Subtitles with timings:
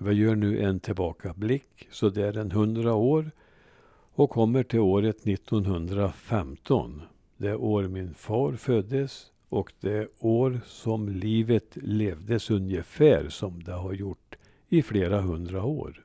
[0.00, 3.30] Vi gör nu en tillbakablick så det är en hundra år
[4.14, 7.02] och kommer till året 1915.
[7.36, 13.92] Det år min far föddes och det år som livet levdes ungefär som det har
[13.92, 14.36] gjort
[14.68, 16.04] i flera hundra år.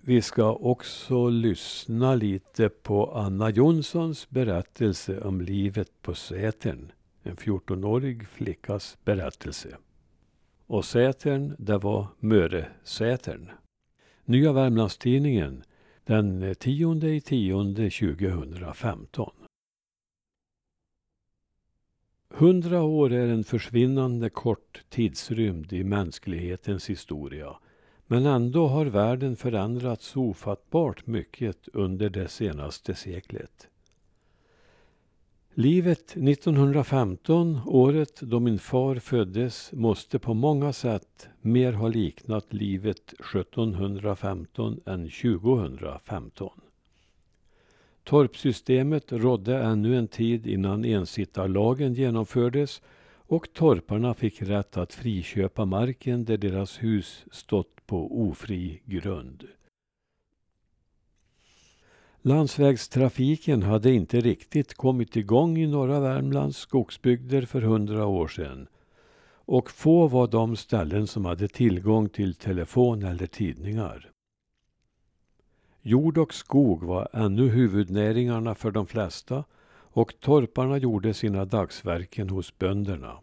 [0.00, 6.92] Vi ska också lyssna lite på Anna Jonssons berättelse om livet på Sätern.
[7.22, 9.76] En 14-årig flickas berättelse.
[10.72, 13.50] Och Sätern, det var Möresätern.
[14.24, 15.62] Nya Värmlandstidningen
[16.04, 19.32] den 10 i 10 2015.
[22.28, 27.56] Hundra år är en försvinnande kort tidsrymd i mänsklighetens historia.
[28.06, 33.68] Men ändå har världen förändrats ofattbart mycket under det senaste seklet.
[35.54, 43.12] Livet 1915, året då min far föddes, måste på många sätt mer ha liknat livet
[43.12, 46.50] 1715 än 2015.
[48.04, 52.82] Torpsystemet rådde ännu en tid innan ensittarlagen genomfördes
[53.14, 59.44] och torparna fick rätt att friköpa marken där deras hus stått på ofri grund.
[62.24, 68.68] Landsvägstrafiken hade inte riktigt kommit igång i norra Värmlands skogsbygder för hundra år sedan.
[69.44, 74.10] Och få var de ställen som hade tillgång till telefon eller tidningar.
[75.80, 79.44] Jord och skog var ännu huvudnäringarna för de flesta
[79.74, 83.18] och torparna gjorde sina dagsverken hos bönderna.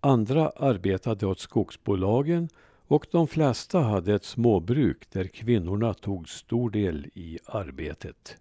[0.00, 2.48] Andra arbetade åt skogsbolagen
[2.86, 8.36] och de flesta hade ett småbruk där kvinnorna tog stor del i arbetet.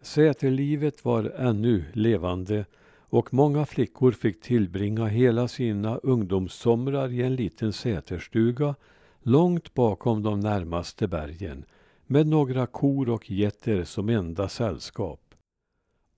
[0.00, 2.64] Säterlivet var ännu levande
[3.08, 8.74] och många flickor fick tillbringa hela sina ungdomssomrar i en liten säterstuga
[9.22, 11.64] långt bakom de närmaste bergen
[12.06, 15.20] med några kor och getter som enda sällskap.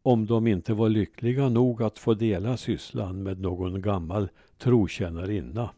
[0.03, 4.29] Om de inte var lyckliga nog att få dela sysslan med någon gammal
[4.59, 5.71] trotjänarinna.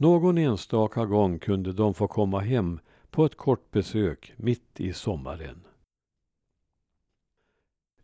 [0.00, 2.80] Någon enstaka gång kunde de få komma hem
[3.10, 5.60] på ett kort besök mitt i sommaren.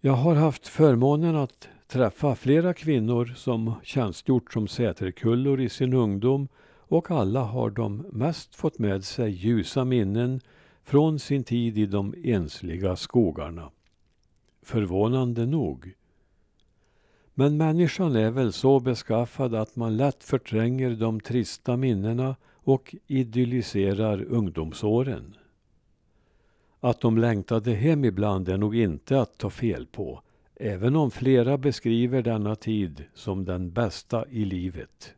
[0.00, 6.48] Jag har haft förmånen att träffa flera kvinnor som tjänstgjort som säterkullor i sin ungdom
[6.78, 10.40] och alla har de mest fått med sig ljusa minnen
[10.82, 13.70] från sin tid i de ensliga skogarna.
[14.62, 15.94] Förvånande nog.
[17.38, 24.22] Men människan är väl så beskaffad att man lätt förtränger de trista minnena och idylliserar
[24.22, 25.36] ungdomsåren.
[26.80, 30.22] Att de längtade hem ibland är nog inte att ta fel på,
[30.54, 35.14] även om flera beskriver denna tid som den bästa i livet.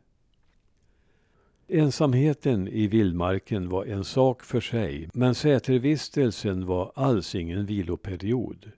[1.67, 8.71] Ensamheten i vildmarken var en sak för sig, men sätervistelsen var alls ingen viloperiod.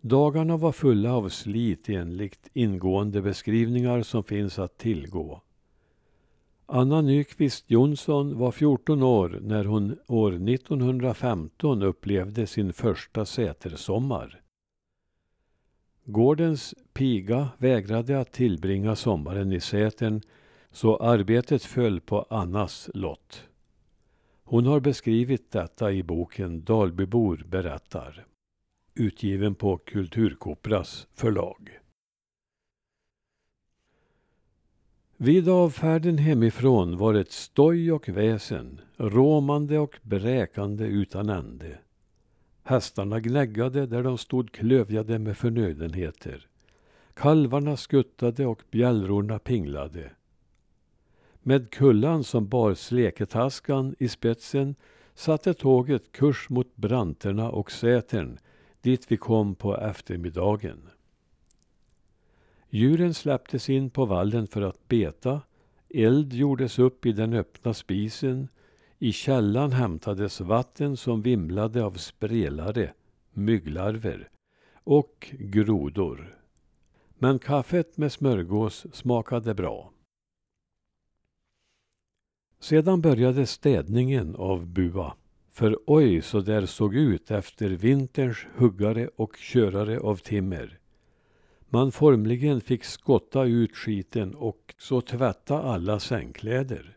[0.00, 5.42] Dagarna var fulla av slit enligt ingående beskrivningar som finns att tillgå.
[6.66, 14.40] Anna Nyqvist Jonsson var 14 år när hon år 1915 upplevde sin första sätersommar.
[16.04, 20.22] Gårdens piga vägrade att tillbringa sommaren i Sätern
[20.70, 23.42] så arbetet föll på Annas lott.
[24.44, 28.26] Hon har beskrivit detta i boken Dalbybor berättar
[28.94, 31.80] utgiven på Kulturkopras förlag.
[35.16, 41.78] Vid avfärden hemifrån var ett stoj och väsen, råmande och bräkande utan ände.
[42.62, 46.46] Hästarna gnäggade där de stod klövjade med förnödenheter.
[47.14, 50.10] Kalvarna skuttade och bjällrorna pinglade.
[51.42, 54.74] Med kullan som bar sleketaskan i spetsen
[55.14, 58.38] satte tåget kurs mot branterna och Sätern
[58.82, 60.90] dit vi kom på eftermiddagen.
[62.70, 65.40] Djuren släpptes in på vallen för att beta,
[65.88, 68.48] eld gjordes upp i den öppna spisen,
[68.98, 72.92] i källan hämtades vatten som vimlade av sprelare,
[73.32, 74.28] mygglarver
[74.74, 76.38] och grodor.
[77.18, 79.92] Men kaffet med smörgås smakade bra.
[82.60, 85.16] Sedan började städningen av Bua.
[85.60, 90.78] För oj så där såg ut efter vinterns huggare och körare av timmer.
[91.68, 96.96] Man formligen fick skotta ut skiten och så tvätta alla sängkläder.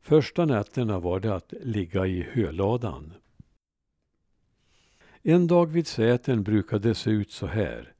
[0.00, 3.12] Första nätterna var det att ligga i höladan.
[5.22, 7.92] En dag vid säten brukade det se ut så här.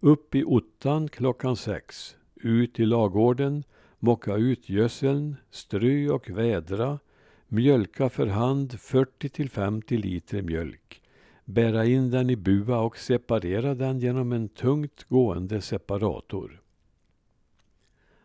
[0.00, 3.64] Upp i ottan klockan sex, ut i lagården,
[3.98, 6.98] mocka ut gödseln, strö och vädra,
[7.48, 11.02] mjölka för hand 40 till 50 liter mjölk,
[11.44, 16.62] bära in den i bua och separera den genom en tungt gående separator.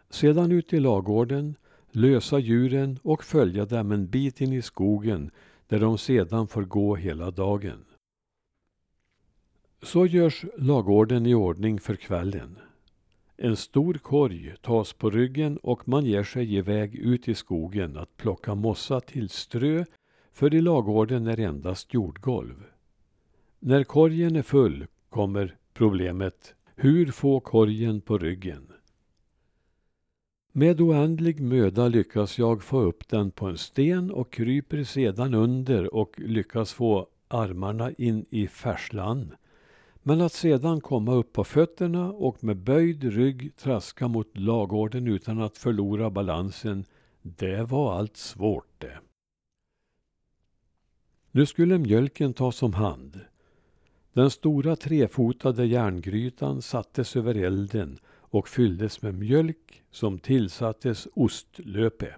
[0.10, 1.56] Sedan ut i lagården,
[1.92, 5.32] lösa djuren och följa dem en bit in i skogen
[5.68, 7.86] där de sedan får gå hela dagen.
[9.82, 12.60] Så görs lagården i ordning för kvällen.
[13.42, 18.18] En stor korg tas på ryggen och man ger sig iväg ut i skogen att
[18.18, 19.86] plocka mossa till strö,
[20.34, 22.66] för i lagården är endast jordgolv.
[23.60, 28.72] När korgen är full kommer problemet hur få korgen på ryggen.
[30.52, 35.94] Med oändlig möda lyckas jag få upp den på en sten och kryper sedan under
[35.96, 39.32] och lyckas få armarna in i färslan.
[40.10, 45.42] Men att sedan komma upp på fötterna och med böjd rygg traska mot lagården utan
[45.42, 46.86] att förlora balansen,
[47.22, 49.00] det var allt svårt det.
[51.32, 53.20] Nu skulle mjölken tas om hand.
[54.14, 62.16] Den stora trefotade järngrytan sattes över elden och fylldes med mjölk som tillsattes ostlöpe.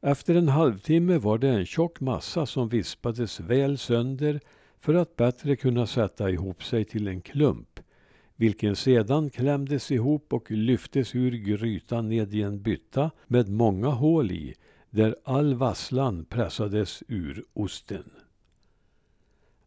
[0.00, 4.40] Efter en halvtimme var det en tjock massa som vispades väl sönder
[4.80, 7.80] för att bättre kunna sätta ihop sig till en klump,
[8.36, 14.30] vilken sedan klämdes ihop och lyftes ur grytan ned i en bytta med många hål
[14.30, 14.54] i,
[14.90, 18.10] där all vasslan pressades ur osten.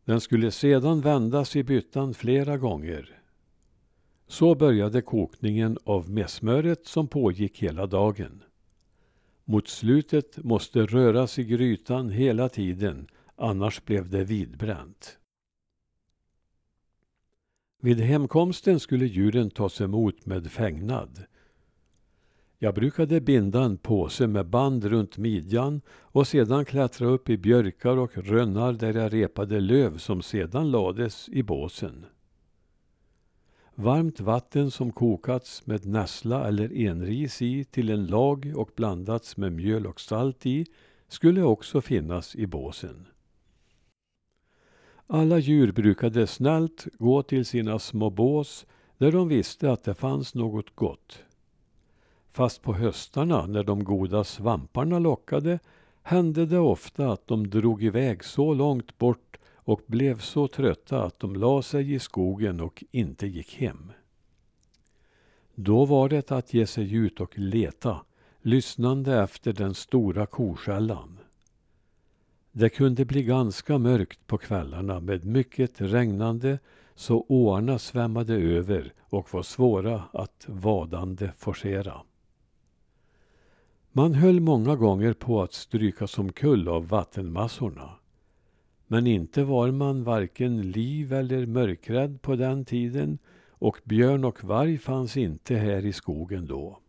[0.06, 3.19] Den skulle sedan vändas i byttan flera gånger.
[4.27, 8.44] Så började kokningen av messmöret som pågick hela dagen.
[9.45, 15.19] Mot slutet måste röras i grytan hela tiden, annars blev det vidbränt.
[17.81, 21.25] Vid hemkomsten skulle djuren tas emot med fängnad.
[22.59, 27.97] Jag brukade binda en påse med band runt midjan och sedan klättra upp i björkar
[27.97, 32.06] och rönnar där jag repade löv som sedan lades i båsen.
[33.75, 39.51] Varmt vatten som kokats med nässla eller enris i till en lag och blandats med
[39.51, 40.65] mjöl och salt i
[41.07, 43.06] skulle också finnas i båsen.
[45.07, 48.65] Alla djur brukade snällt gå till sina små bås
[48.97, 51.23] där de visste att det fanns något gott.
[52.31, 55.59] Fast på höstarna, när de goda svamparna lockade,
[56.01, 61.19] hände det ofta att de drog iväg så långt bort och blev så trötta att
[61.19, 63.91] de la sig i skogen och inte gick hem.
[65.56, 68.06] Då var det att ge sig ut och leta,
[68.41, 71.19] lyssnande efter den stora koskällan.
[72.55, 76.59] Det kunde bli ganska mörkt på kvällarna med mycket regnande
[76.95, 82.01] så åarna svämmade över och var svåra att vadande forcera.
[83.91, 87.89] Man höll många gånger på att strykas omkull av vattenmassorna.
[88.88, 93.17] Men inte var man varken liv eller mörkrädd på den tiden
[93.49, 96.80] och björn och varg fanns inte här i skogen då.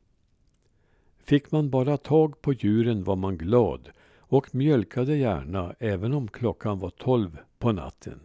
[1.19, 3.91] Fick man bara tag på djuren var man glad
[4.37, 8.21] och mjölkade gärna även om klockan var tolv på natten.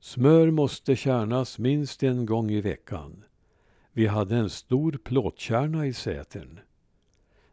[0.00, 3.24] Smör måste kärnas minst en gång i veckan.
[3.92, 6.60] Vi hade en stor plåtkärna i sätern.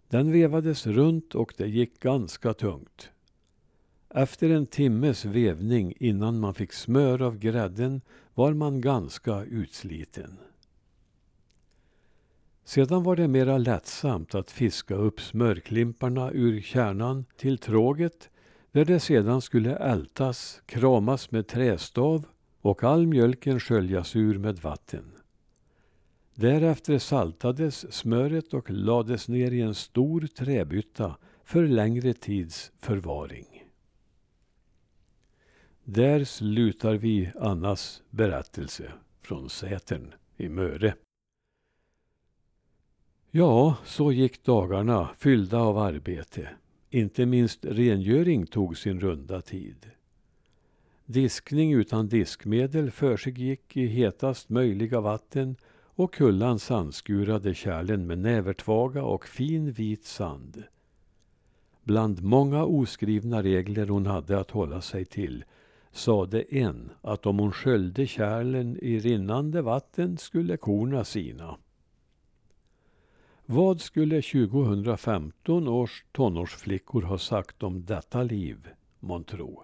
[0.08, 3.12] Den vevades runt och det gick ganska tungt.
[4.10, 8.02] Efter en timmes vevning innan man fick smör av grädden
[8.34, 10.38] var man ganska utsliten.
[12.66, 18.30] Sedan var det mera lättsamt att fiska upp smörklimparna ur kärnan till tråget
[18.72, 22.26] där det sedan skulle ältas, kramas med trästav
[22.62, 25.12] och all mjölken sköljas ur med vatten.
[26.36, 33.64] Därefter saltades smöret och lades ner i en stor träbytta för längre tids förvaring.
[35.84, 38.92] Där slutar vi Annas berättelse
[39.22, 40.94] från Sätern i Möre.
[43.36, 46.50] Ja, så gick dagarna fyllda av arbete.
[46.90, 49.92] Inte minst rengöring tog sin runda tid.
[51.06, 55.56] Diskning utan diskmedel försiggick i hetast möjliga vatten
[55.96, 60.64] och Kullan sandskurade kärlen med nävertvaga och fin vit sand.
[61.84, 65.46] Bland många oskrivna regler hon hade att hålla sig till
[65.92, 71.58] sade en att om hon sköljde kärlen i rinnande vatten skulle korna sina.
[73.46, 78.68] Vad skulle 2015 års tonårsflickor ha sagt om detta liv,
[79.00, 79.64] månntro?